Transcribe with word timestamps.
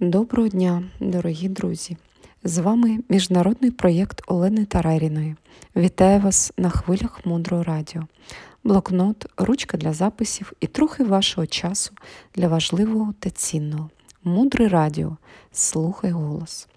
Доброго 0.00 0.48
дня, 0.48 0.82
дорогі 1.00 1.48
друзі! 1.48 1.96
З 2.44 2.58
вами 2.58 2.98
міжнародний 3.08 3.70
проєкт 3.70 4.22
Олени 4.26 4.64
Тараріної. 4.64 5.36
Вітаю 5.76 6.20
вас 6.20 6.52
на 6.58 6.70
хвилях 6.70 7.26
Мудрого 7.26 7.62
Радіо, 7.62 8.02
блокнот, 8.64 9.26
ручка 9.36 9.76
для 9.76 9.92
записів 9.92 10.52
і 10.60 10.66
трохи 10.66 11.04
вашого 11.04 11.46
часу 11.46 11.92
для 12.34 12.48
важливого 12.48 13.14
та 13.18 13.30
цінного. 13.30 13.90
Мудре 14.24 14.68
радіо. 14.68 15.16
Слухай 15.52 16.10
голос. 16.10 16.68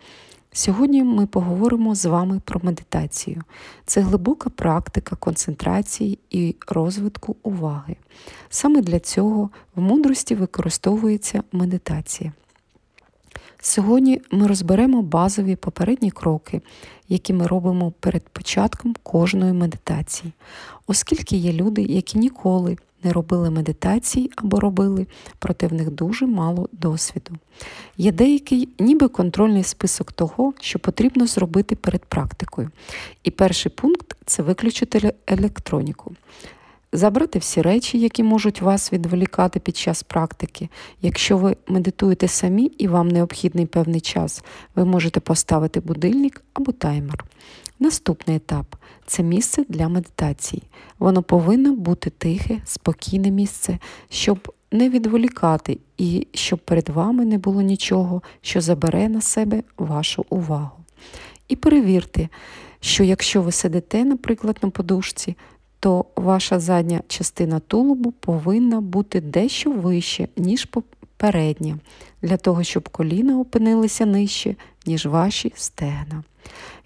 Сьогодні 0.51 1.03
ми 1.03 1.25
поговоримо 1.25 1.95
з 1.95 2.05
вами 2.05 2.41
про 2.45 2.59
медитацію. 2.63 3.41
Це 3.85 4.01
глибока 4.01 4.49
практика 4.49 5.15
концентрації 5.15 6.19
і 6.29 6.55
розвитку 6.67 7.35
уваги. 7.43 7.95
Саме 8.49 8.81
для 8.81 8.99
цього 8.99 9.49
в 9.75 9.81
мудрості 9.81 10.35
використовується 10.35 11.43
медитація. 11.51 12.33
Сьогодні 13.61 14.21
ми 14.31 14.47
розберемо 14.47 15.01
базові 15.01 15.55
попередні 15.55 16.11
кроки, 16.11 16.61
які 17.09 17.33
ми 17.33 17.47
робимо 17.47 17.93
перед 17.99 18.29
початком 18.29 18.95
кожної 19.03 19.53
медитації, 19.53 20.33
оскільки 20.87 21.37
є 21.37 21.53
люди, 21.53 21.81
які 21.81 22.19
ніколи 22.19 22.77
не 23.03 23.13
робили 23.13 23.49
медитації 23.49 24.31
або 24.35 24.59
робили, 24.59 25.07
проте 25.39 25.67
в 25.67 25.73
них 25.73 25.91
дуже 25.91 26.25
мало 26.25 26.69
досвіду. 26.71 27.35
Є 27.97 28.11
деякий 28.11 28.69
ніби 28.79 29.07
контрольний 29.07 29.63
список 29.63 30.11
того, 30.11 30.53
що 30.59 30.79
потрібно 30.79 31.27
зробити 31.27 31.75
перед 31.75 32.05
практикою. 32.05 32.69
І 33.23 33.31
перший 33.31 33.71
пункт 33.71 34.15
це 34.25 34.43
виключити 34.43 35.13
електроніку. 35.27 36.15
Забрати 36.93 37.39
всі 37.39 37.61
речі, 37.61 37.99
які 37.99 38.23
можуть 38.23 38.61
вас 38.61 38.93
відволікати 38.93 39.59
під 39.59 39.77
час 39.77 40.03
практики. 40.03 40.69
Якщо 41.01 41.37
ви 41.37 41.55
медитуєте 41.67 42.27
самі 42.27 42.65
і 42.65 42.87
вам 42.87 43.07
необхідний 43.07 43.65
певний 43.65 44.01
час, 44.01 44.43
ви 44.75 44.85
можете 44.85 45.19
поставити 45.19 45.79
будильник 45.79 46.43
або 46.53 46.71
таймер. 46.71 47.25
Наступний 47.79 48.37
етап 48.37 48.75
це 49.05 49.23
місце 49.23 49.65
для 49.69 49.89
медитації. 49.89 50.63
Воно 50.99 51.23
повинно 51.23 51.75
бути 51.75 52.09
тихе, 52.09 52.61
спокійне 52.65 53.31
місце, 53.31 53.79
щоб 54.09 54.53
не 54.71 54.89
відволікати 54.89 55.77
і 55.97 56.27
щоб 56.33 56.59
перед 56.59 56.89
вами 56.89 57.25
не 57.25 57.37
було 57.37 57.61
нічого, 57.61 58.21
що 58.41 58.61
забере 58.61 59.09
на 59.09 59.21
себе 59.21 59.63
вашу 59.77 60.25
увагу. 60.29 60.77
І 61.47 61.55
перевірте, 61.55 62.29
що 62.79 63.03
якщо 63.03 63.41
ви 63.41 63.51
сидите, 63.51 64.05
наприклад, 64.05 64.57
на 64.61 64.69
подушці, 64.69 65.35
то 65.79 66.05
ваша 66.15 66.59
задня 66.59 67.01
частина 67.07 67.59
тулубу 67.59 68.11
повинна 68.11 68.81
бути 68.81 69.21
дещо 69.21 69.71
вище, 69.71 70.27
ніж 70.37 70.65
попередня, 70.65 71.77
для 72.21 72.37
того, 72.37 72.63
щоб 72.63 72.89
коліна 72.89 73.39
опинилися 73.39 74.05
нижче, 74.05 74.55
ніж 74.85 75.05
ваші 75.05 75.53
стегна. 75.55 76.23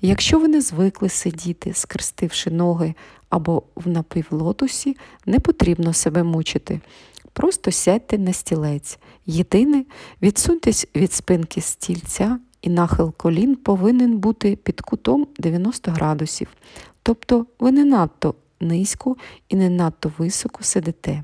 Якщо 0.01 0.39
ви 0.39 0.47
не 0.47 0.61
звикли 0.61 1.09
сидіти, 1.09 1.73
скрестивши 1.73 2.51
ноги 2.51 2.93
або 3.29 3.63
в 3.75 3.87
напівлотусі, 3.87 4.97
не 5.25 5.39
потрібно 5.39 5.93
себе 5.93 6.23
мучити. 6.23 6.81
Просто 7.33 7.71
сядьте 7.71 8.17
на 8.17 8.33
стілець. 8.33 8.99
Єдине, 9.25 9.85
відсуньтесь 10.21 10.87
від 10.95 11.13
спинки 11.13 11.61
стільця, 11.61 12.39
і 12.61 12.69
нахил 12.69 13.13
колін 13.17 13.55
повинен 13.55 14.17
бути 14.17 14.55
під 14.55 14.81
кутом 14.81 15.27
90 15.39 15.91
градусів. 15.91 16.47
Тобто 17.03 17.45
ви 17.59 17.71
не 17.71 17.85
надто 17.85 18.35
низько 18.63 19.15
і 19.49 19.55
не 19.55 19.69
надто 19.69 20.11
високо 20.17 20.63
сидите. 20.63 21.23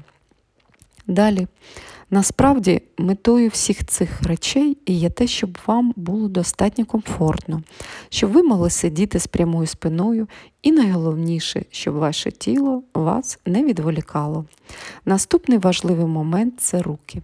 Далі, 1.07 1.47
насправді, 2.09 2.81
метою 2.97 3.49
всіх 3.49 3.85
цих 3.85 4.23
речей 4.23 4.77
є 4.87 5.09
те, 5.09 5.27
щоб 5.27 5.57
вам 5.67 5.93
було 5.95 6.27
достатньо 6.27 6.85
комфортно, 6.85 7.63
щоб 8.09 8.31
ви 8.31 8.43
могли 8.43 8.69
сидіти 8.69 9.19
з 9.19 9.27
прямою 9.27 9.67
спиною, 9.67 10.27
і 10.61 10.71
найголовніше, 10.71 11.65
щоб 11.71 11.95
ваше 11.95 12.31
тіло 12.31 12.83
вас 12.93 13.39
не 13.45 13.63
відволікало. 13.63 14.45
Наступний 15.05 15.57
важливий 15.57 16.05
момент 16.05 16.53
це 16.57 16.81
руки. 16.81 17.21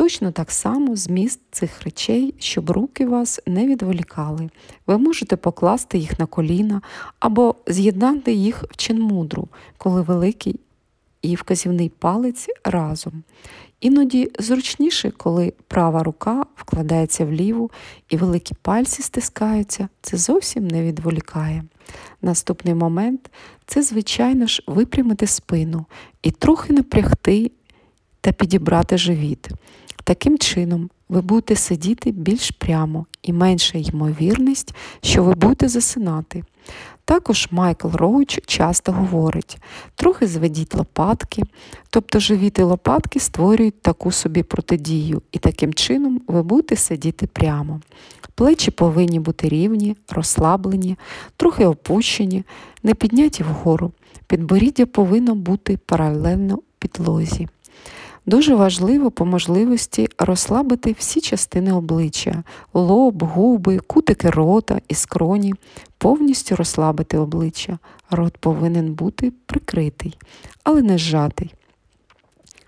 Точно 0.00 0.32
так 0.32 0.50
само 0.50 0.96
зміст 0.96 1.40
цих 1.50 1.82
речей, 1.82 2.34
щоб 2.38 2.70
руки 2.70 3.06
вас 3.06 3.40
не 3.46 3.66
відволікали. 3.66 4.50
Ви 4.86 4.98
можете 4.98 5.36
покласти 5.36 5.98
їх 5.98 6.18
на 6.18 6.26
коліна 6.26 6.82
або 7.18 7.54
з'єднати 7.66 8.32
їх 8.32 8.62
в 8.70 8.76
чинмудру, 8.76 9.48
коли 9.78 10.02
великий 10.02 10.60
і 11.22 11.34
вказівний 11.34 11.88
палець 11.88 12.46
разом. 12.64 13.22
Іноді 13.80 14.30
зручніше, 14.38 15.10
коли 15.10 15.52
права 15.68 16.02
рука 16.02 16.46
вкладається 16.56 17.24
в 17.24 17.32
ліву 17.32 17.70
і 18.08 18.16
великі 18.16 18.54
пальці 18.62 19.02
стискаються, 19.02 19.88
це 20.02 20.16
зовсім 20.16 20.68
не 20.68 20.82
відволікає. 20.82 21.64
Наступний 22.22 22.74
момент 22.74 23.30
це, 23.66 23.82
звичайно 23.82 24.46
ж, 24.46 24.62
випрямити 24.66 25.26
спину 25.26 25.86
і 26.22 26.30
трохи 26.30 26.72
напрягти 26.72 27.50
та 28.20 28.32
підібрати 28.32 28.98
живіт. 28.98 29.48
Таким 30.04 30.38
чином, 30.38 30.90
ви 31.08 31.20
будете 31.20 31.56
сидіти 31.56 32.10
більш 32.10 32.50
прямо 32.50 33.06
і 33.22 33.32
менша 33.32 33.78
ймовірність, 33.78 34.74
що 35.02 35.24
ви 35.24 35.34
будете 35.34 35.68
засинати. 35.68 36.44
Також 37.04 37.48
Майкл 37.50 37.88
Роуч 37.88 38.40
часто 38.46 38.92
говорить, 38.92 39.58
трохи 39.94 40.26
зведіть 40.26 40.74
лопатки, 40.74 41.42
тобто 41.90 42.18
живіт 42.18 42.58
і 42.58 42.62
лопатки 42.62 43.20
створюють 43.20 43.82
таку 43.82 44.12
собі 44.12 44.42
протидію, 44.42 45.22
і 45.32 45.38
таким 45.38 45.74
чином 45.74 46.20
ви 46.26 46.42
будете 46.42 46.76
сидіти 46.76 47.26
прямо. 47.26 47.80
Плечі 48.34 48.70
повинні 48.70 49.20
бути 49.20 49.48
рівні, 49.48 49.96
розслаблені, 50.08 50.96
трохи 51.36 51.66
опущені, 51.66 52.44
не 52.82 52.94
підняті 52.94 53.42
вгору. 53.42 53.92
Підборіддя 54.26 54.86
повинно 54.86 55.34
бути 55.34 55.78
паралельно 55.86 56.58
підлозі. 56.78 57.48
Дуже 58.30 58.54
важливо 58.54 59.10
по 59.10 59.24
можливості 59.26 60.08
розслабити 60.18 60.96
всі 60.98 61.20
частини 61.20 61.72
обличчя, 61.72 62.42
лоб, 62.74 63.22
губи, 63.22 63.78
кутики 63.78 64.30
рота 64.30 64.80
і 64.88 64.94
скроні, 64.94 65.54
повністю 65.98 66.56
розслабити 66.56 67.18
обличчя. 67.18 67.78
Рот 68.10 68.36
повинен 68.38 68.94
бути 68.94 69.32
прикритий, 69.46 70.18
але 70.64 70.82
не 70.82 70.98
зжатий. 70.98 71.54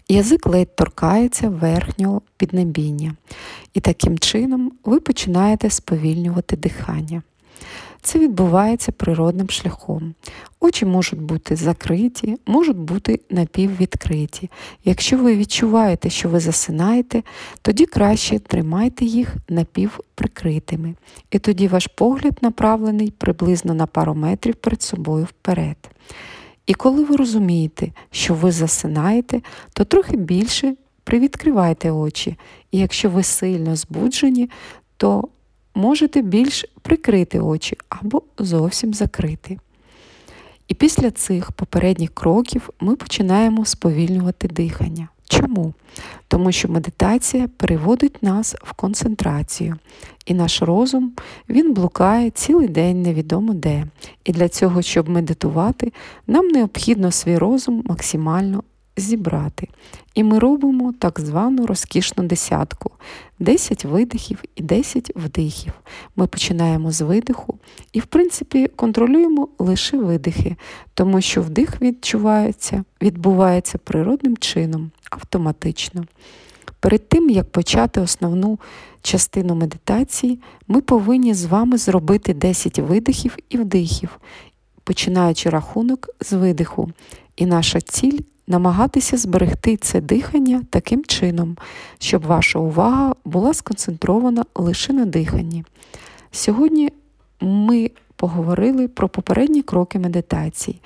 Язик 0.09 0.47
ледь 0.47 0.77
торкається 0.77 1.49
верхнього 1.49 2.23
піднебіння, 2.37 3.15
і 3.75 3.81
таким 3.81 4.19
чином 4.19 4.73
ви 4.85 5.01
починаєте 5.01 5.71
сповільнювати 5.71 6.57
дихання. 6.57 7.23
Це 8.03 8.19
відбувається 8.19 8.93
природним 8.93 9.51
шляхом. 9.51 10.15
Очі 10.61 10.87
можуть 10.87 11.23
бути 11.23 11.57
закриті, 11.57 12.37
можуть 12.47 12.77
бути 12.77 13.21
напіввідкриті. 13.31 14.51
Якщо 14.85 15.19
ви 15.19 15.37
відчуваєте, 15.37 16.11
що 16.11 16.29
ви 16.29 16.41
засинаєте, 16.41 17.23
тоді 17.63 17.87
краще 17.87 18.39
тримайте 18.39 19.05
їх 19.05 19.35
напівприкритими. 19.49 20.95
І 21.31 21.39
тоді 21.39 21.69
ваш 21.69 21.87
погляд 21.87 22.39
направлений 22.41 23.11
приблизно 23.11 23.75
на 23.75 23.87
пару 23.87 24.15
метрів 24.15 24.55
перед 24.55 24.83
собою 24.83 25.25
вперед. 25.25 25.77
І 26.67 26.75
коли 26.75 27.05
ви 27.05 27.17
розумієте, 27.17 27.93
що 28.11 28.35
ви 28.35 28.53
засинаєте, 28.53 29.41
то 29.73 29.85
трохи 29.85 30.17
більше 30.17 30.75
привідкривайте 31.05 31.91
очі. 31.91 32.37
І 32.71 32.79
якщо 32.79 33.11
ви 33.11 33.23
сильно 33.23 33.77
збуджені, 33.77 34.51
то 34.97 35.29
можете 35.75 36.23
більш 36.23 36.65
прикрити 36.83 37.41
очі 37.41 37.77
або 37.89 38.23
зовсім 38.39 38.95
закрити. 38.95 39.59
І 40.69 40.75
після 40.75 41.11
цих 41.11 41.53
попередніх 41.53 42.15
кроків 42.15 42.71
ми 42.81 42.97
починаємо 42.97 43.65
сповільнювати 43.65 44.49
дихання. 44.49 45.09
Чому? 45.29 45.75
Тому 46.29 46.53
що 46.53 46.69
медитація 46.69 47.49
переводить 47.57 48.23
нас 48.23 48.57
в 48.63 48.73
концентрацію, 48.73 49.77
і 50.27 50.35
наш 50.35 50.63
розум 50.63 51.13
він 51.49 51.75
блукає 51.75 52.31
цілий 52.31 52.69
день 52.69 53.03
невідомо 53.03 53.55
де. 53.55 53.85
І 54.25 54.33
для 54.33 54.49
цього, 54.49 54.83
щоб 54.83 55.09
медитувати, 55.09 55.93
нам 56.27 56.49
необхідно 56.49 57.11
свій 57.11 57.39
розум 57.39 57.83
максимально 57.87 58.63
зібрати. 58.97 59.69
І 60.15 60.25
ми 60.25 60.39
робимо 60.39 60.95
так 60.99 61.21
звану 61.21 61.67
розкішну 61.67 62.25
десятку: 62.25 62.91
10 63.39 63.85
видихів 63.85 64.43
і 64.57 64.63
10 64.63 65.13
вдихів. 65.17 65.73
Ми 66.17 66.27
починаємо 66.27 66.91
з 66.91 67.01
видиху 67.01 67.59
і, 67.93 68.01
в 68.01 68.07
принципі, 68.07 68.67
контролюємо 68.77 69.49
лише 69.59 69.97
видихи, 69.99 70.57
тому 70.95 71.21
що 71.21 71.43
вдих 71.43 71.83
відчувається, 71.83 72.85
відбувається 73.03 73.79
природним 73.79 74.37
чином, 74.37 74.91
автоматично. 75.11 76.05
Перед 76.81 77.09
тим, 77.09 77.31
як 77.31 77.51
почати 77.51 78.01
основну 78.01 78.59
частину 79.03 79.55
медитації, 79.55 80.39
ми 80.69 80.81
повинні 80.81 81.35
з 81.35 81.45
вами 81.45 81.79
зробити 81.79 82.35
10 82.35 82.79
видихів 82.79 83.37
і 83.49 83.59
вдихів, 83.59 84.21
починаючи 84.85 85.51
рахунок 85.51 86.09
з 86.21 86.33
видиху. 86.33 86.91
І 87.37 87.47
наша 87.47 87.81
ціль 87.81 88.19
намагатися 88.47 89.17
зберегти 89.17 89.77
це 89.77 90.01
дихання 90.01 90.63
таким 90.71 91.05
чином, 91.05 91.57
щоб 91.99 92.23
ваша 92.27 92.59
увага 92.59 93.15
була 93.25 93.55
сконцентрована 93.55 94.45
лише 94.55 94.93
на 94.93 95.07
диханні. 95.07 95.65
Сьогодні 96.31 96.93
ми 97.41 97.91
поговорили 98.17 98.89
про 98.89 99.09
попередні 99.09 99.63
кроки 99.63 99.99
медитації, 99.99 100.81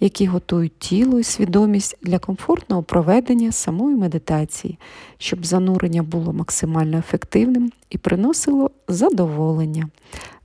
які 0.00 0.26
готують 0.26 0.78
тіло 0.78 1.18
і 1.18 1.24
свідомість 1.24 1.96
для 2.02 2.18
комфортного 2.18 2.82
проведення 2.82 3.52
самої 3.52 3.96
медитації, 3.96 4.78
щоб 5.18 5.46
занурення 5.46 6.02
було 6.02 6.32
максимально 6.32 6.98
ефективним 6.98 7.72
і 7.90 7.98
приносило 7.98 8.70
задоволення. 8.88 9.88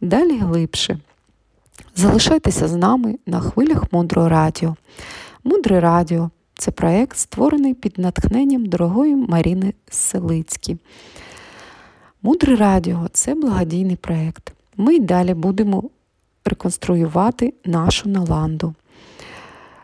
Далі 0.02 0.38
глибше. 0.38 1.00
Залишайтеся 1.96 2.68
з 2.68 2.76
нами 2.76 3.16
на 3.26 3.40
хвилях 3.40 3.94
Мудрого 3.94 4.30
Радіо. 4.30 4.76
Мудре 5.44 5.80
Радіо 5.80 6.30
це 6.58 6.72
проєкт, 6.72 7.18
створений 7.18 7.74
під 7.74 7.98
натхненням 7.98 8.66
дорогої 8.66 9.16
Маріни 9.16 9.74
Селицькі. 9.90 10.78
Мудре 12.22 12.56
Радіо 12.56 13.08
це 13.12 13.36
благодійний 13.36 13.96
проєкт. 13.96 14.54
Ми 14.78 14.96
й 14.96 15.00
далі 15.00 15.34
будемо 15.34 15.90
реконструювати 16.46 17.54
нашу 17.66 18.10
наланду. 18.10 18.74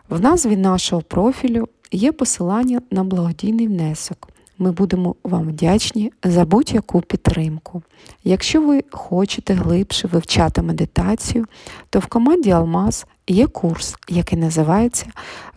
В 0.10 0.22
назві 0.22 0.58
нашого 0.58 1.02
профілю 1.02 1.68
є 1.92 2.12
посилання 2.12 2.82
на 2.92 3.04
благодійний 3.04 3.68
внесок. 3.68 4.33
Ми 4.64 4.72
будемо 4.72 5.16
вам 5.24 5.48
вдячні 5.48 6.12
за 6.24 6.46
будь-яку 6.46 7.02
підтримку. 7.02 7.84
Якщо 8.24 8.62
ви 8.62 8.84
хочете 8.92 9.54
глибше 9.54 10.08
вивчати 10.08 10.62
медитацію, 10.62 11.46
то 11.90 12.00
в 12.00 12.06
команді 12.06 12.52
Алмаз 12.52 13.06
є 13.28 13.48
курс, 13.48 13.96
який 14.10 14.40
називається 14.40 15.06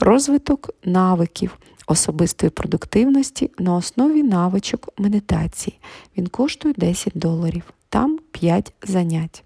Розвиток 0.00 0.70
навиків 0.84 1.58
особистої 1.86 2.50
продуктивності 2.50 3.50
на 3.58 3.74
основі 3.74 4.22
навичок 4.22 4.88
медитації. 4.98 5.78
Він 6.18 6.26
коштує 6.26 6.74
10 6.76 7.12
доларів, 7.16 7.62
там 7.88 8.18
5 8.32 8.72
занять. 8.82 9.44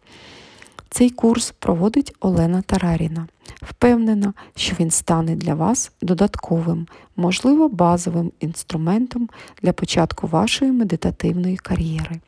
Цей 0.90 1.10
курс 1.10 1.54
проводить 1.58 2.14
Олена 2.20 2.62
Тараріна. 2.62 3.26
Впевнена, 3.62 4.32
що 4.56 4.76
він 4.80 4.90
стане 4.90 5.36
для 5.36 5.54
вас 5.54 5.92
додатковим, 6.02 6.86
можливо, 7.16 7.68
базовим 7.68 8.32
інструментом 8.40 9.28
для 9.62 9.72
початку 9.72 10.26
вашої 10.26 10.72
медитативної 10.72 11.56
кар'єри. 11.56 12.20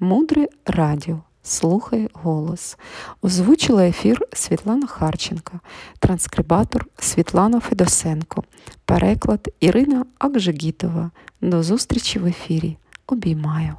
Мудре 0.00 0.48
радіо. 0.66 1.20
Слухай 1.42 2.08
голос. 2.12 2.76
Озвучила 3.22 3.86
ефір 3.86 4.22
Світлана 4.32 4.86
Харченка, 4.86 5.60
транскрибатор 5.98 6.86
Світлана 6.98 7.60
Федосенко, 7.60 8.44
переклад 8.84 9.48
Ірина 9.60 10.04
Акжигітова. 10.18 11.10
До 11.40 11.62
зустрічі 11.62 12.18
в 12.18 12.26
ефірі. 12.26 12.76
Обіймаю. 13.06 13.74